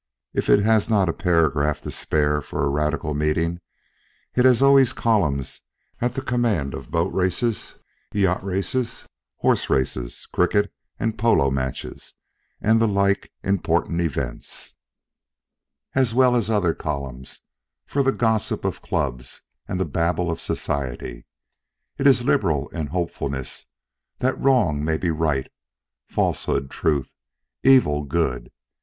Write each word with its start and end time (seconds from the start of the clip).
If 0.33 0.49
it 0.49 0.61
has 0.61 0.89
not 0.89 1.09
a 1.09 1.13
paragraph 1.13 1.81
to 1.81 1.91
spare 1.91 2.41
for 2.41 2.63
a 2.65 2.69
Radical 2.69 3.13
meeting, 3.13 3.61
it 4.33 4.45
has 4.45 4.59
always 4.59 4.93
columns 4.93 5.61
at 5.99 6.15
the 6.15 6.23
command 6.23 6.73
of 6.73 6.89
boat 6.89 7.13
races, 7.13 7.75
yacht 8.11 8.43
races, 8.43 9.05
horse 9.35 9.69
races, 9.69 10.25
cricket 10.33 10.73
and 10.99 11.19
polo 11.19 11.51
matches, 11.51 12.15
and 12.59 12.81
the 12.81 12.87
like 12.87 13.31
important 13.43 14.01
events, 14.01 14.75
as 15.93 16.15
well 16.15 16.35
as 16.35 16.49
other 16.49 16.73
columns 16.73 17.41
for 17.85 18.01
the 18.01 18.11
gossip 18.11 18.65
of 18.65 18.81
clubs 18.81 19.43
and 19.67 19.79
the 19.79 19.85
babble 19.85 20.31
of 20.31 20.41
society. 20.41 21.27
It 21.99 22.07
is 22.07 22.23
liberal 22.23 22.69
in 22.69 22.87
hopefulness 22.87 23.67
that 24.17 24.41
wrong 24.41 24.83
may 24.83 24.97
be 24.97 25.11
right, 25.11 25.47
falsehood 26.09 26.71
truth, 26.71 27.11
evil 27.61 28.01
good. 28.03 28.49